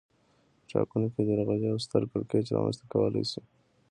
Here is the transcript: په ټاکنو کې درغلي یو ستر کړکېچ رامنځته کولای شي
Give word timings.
په 0.61 0.65
ټاکنو 0.71 1.07
کې 1.13 1.21
درغلي 1.27 1.65
یو 1.71 1.79
ستر 1.85 2.01
کړکېچ 2.11 2.45
رامنځته 2.55 2.85
کولای 2.91 3.23
شي 3.31 3.41